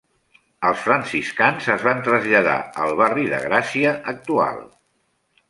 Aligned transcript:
Els 0.69 0.79
franciscans 0.85 1.67
es 1.73 1.85
van 1.89 2.01
traslladar 2.07 2.57
al 2.87 2.95
barri 3.03 3.27
de 3.35 3.43
Gràcia 3.45 3.95
actual. 4.15 4.61